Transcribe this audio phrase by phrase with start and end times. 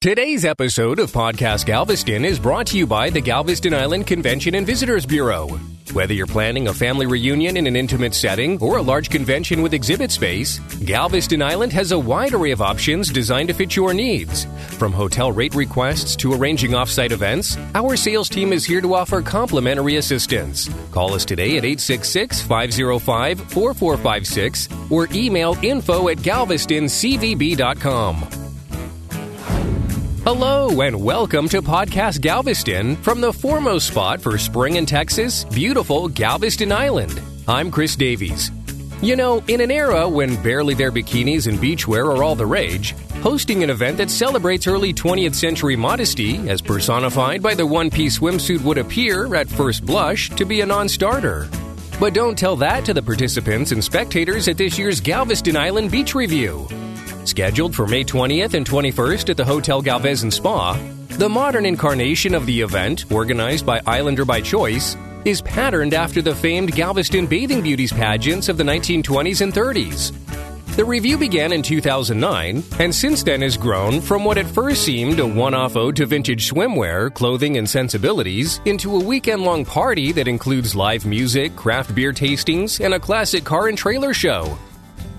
[0.00, 4.64] Today's episode of Podcast Galveston is brought to you by the Galveston Island Convention and
[4.64, 5.48] Visitors Bureau.
[5.92, 9.74] Whether you're planning a family reunion in an intimate setting or a large convention with
[9.74, 14.44] exhibit space, Galveston Island has a wide array of options designed to fit your needs.
[14.78, 19.20] From hotel rate requests to arranging offsite events, our sales team is here to offer
[19.20, 20.70] complimentary assistance.
[20.92, 28.37] Call us today at 866 505 4456 or email info at galvestoncvb.com.
[30.30, 36.06] Hello and welcome to Podcast Galveston from the foremost spot for spring in Texas, beautiful
[36.06, 37.18] Galveston Island.
[37.48, 38.50] I'm Chris Davies.
[39.00, 42.92] You know, in an era when barely there bikinis and beachwear are all the rage,
[43.22, 48.18] hosting an event that celebrates early 20th century modesty as personified by the one piece
[48.18, 51.48] swimsuit would appear, at first blush, to be a non starter.
[51.98, 56.14] But don't tell that to the participants and spectators at this year's Galveston Island Beach
[56.14, 56.68] Revue.
[57.28, 60.80] Scheduled for May 20th and 21st at the Hotel Galvez and Spa,
[61.18, 66.34] the modern incarnation of the event, organized by Islander by Choice, is patterned after the
[66.34, 70.14] famed Galveston Bathing Beauties pageants of the 1920s and 30s.
[70.74, 75.20] The review began in 2009 and since then has grown from what at first seemed
[75.20, 80.12] a one off ode to vintage swimwear, clothing, and sensibilities into a weekend long party
[80.12, 84.56] that includes live music, craft beer tastings, and a classic car and trailer show.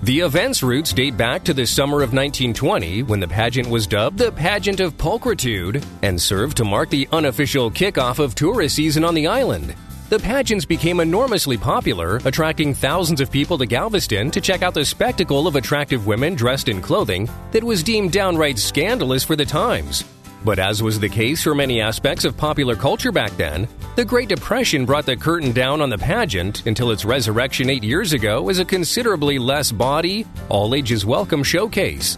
[0.02, 4.16] The event's roots date back to the summer of 1920 when the pageant was dubbed
[4.16, 9.12] the Pageant of Pulchritude and served to mark the unofficial kickoff of tourist season on
[9.12, 9.74] the island.
[10.08, 14.86] The pageants became enormously popular, attracting thousands of people to Galveston to check out the
[14.86, 20.02] spectacle of attractive women dressed in clothing that was deemed downright scandalous for the times.
[20.44, 24.28] But as was the case for many aspects of popular culture back then, the Great
[24.28, 28.58] Depression brought the curtain down on the pageant until its resurrection eight years ago as
[28.58, 32.16] a considerably less body, all ages welcome showcase.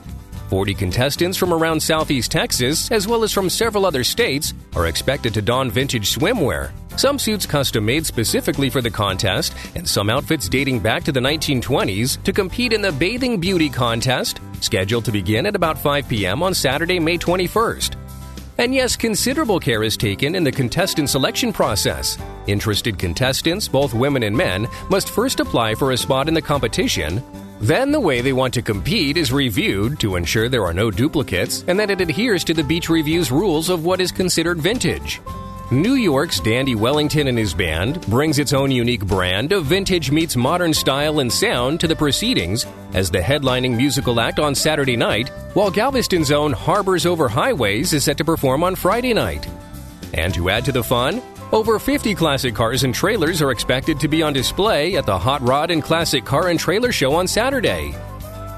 [0.51, 5.33] 40 contestants from around southeast Texas, as well as from several other states, are expected
[5.35, 6.71] to don vintage swimwear.
[6.97, 11.21] Some suits custom made specifically for the contest, and some outfits dating back to the
[11.21, 16.43] 1920s to compete in the Bathing Beauty Contest, scheduled to begin at about 5 p.m.
[16.43, 18.02] on Saturday, May 21st.
[18.59, 22.19] And yes, considerable care is taken in the contestant selection process.
[22.47, 27.23] Interested contestants, both women and men, must first apply for a spot in the competition.
[27.61, 31.65] Then the way they want to compete is reviewed to ensure there are no duplicates
[31.69, 35.21] and that it adheres to the Beach Revue's rules of what is considered vintage.
[35.73, 40.37] New York's Dandy Wellington and his band brings its own unique brand of vintage meets
[40.37, 45.31] modern style and sound to the proceedings as the headlining musical act on Saturday night,
[45.55, 49.49] while Galveston's own Harbors Over Highways is set to perform on Friday night.
[50.13, 51.23] And to add to the fun,
[51.53, 55.41] over 50 classic cars and trailers are expected to be on display at the Hot
[55.41, 57.95] Rod and Classic Car and Trailer Show on Saturday.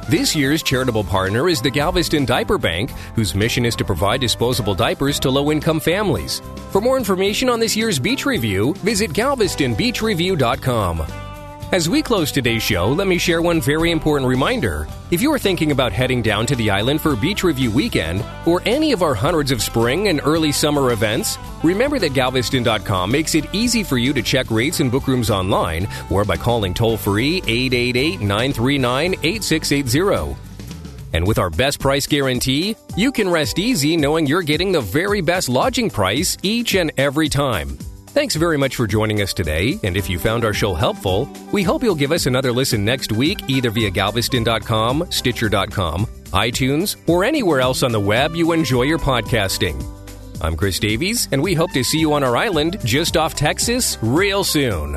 [0.08, 4.74] This year's charitable partner is the Galveston Diaper Bank, whose mission is to provide disposable
[4.74, 6.42] diapers to low income families.
[6.70, 11.23] For more information on this year's beach review, visit galvestonbeachrevue.com.
[11.74, 14.86] As we close today's show, let me share one very important reminder.
[15.10, 18.62] If you are thinking about heading down to the island for Beach Revue Weekend or
[18.64, 23.52] any of our hundreds of spring and early summer events, remember that Galveston.com makes it
[23.52, 27.38] easy for you to check rates and book rooms online or by calling toll free
[27.38, 30.36] 888 939 8680.
[31.12, 35.22] And with our best price guarantee, you can rest easy knowing you're getting the very
[35.22, 37.76] best lodging price each and every time.
[38.14, 41.64] Thanks very much for joining us today, and if you found our show helpful, we
[41.64, 47.60] hope you'll give us another listen next week either via galveston.com, stitcher.com, iTunes, or anywhere
[47.60, 49.84] else on the web you enjoy your podcasting.
[50.40, 53.98] I'm Chris Davies, and we hope to see you on our island just off Texas
[54.00, 54.96] real soon.